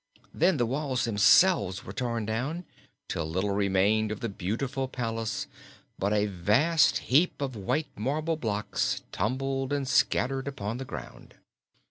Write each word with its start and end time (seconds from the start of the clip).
Then 0.33 0.57
the 0.57 0.65
walls 0.65 1.03
themselves 1.03 1.85
were 1.85 1.93
torn 1.93 2.25
down, 2.25 2.65
till 3.07 3.29
little 3.29 3.51
remained 3.51 4.11
of 4.11 4.19
the 4.19 4.29
beautiful 4.29 4.87
palace 4.87 5.45
but 5.99 6.11
a 6.11 6.25
vast 6.25 6.97
heap 6.97 7.39
of 7.39 7.55
white 7.55 7.89
marble 7.95 8.35
blocks 8.35 9.03
tumbled 9.11 9.71
and 9.71 9.87
scattered 9.87 10.47
upon 10.47 10.77
the 10.79 10.85
ground. 10.85 11.35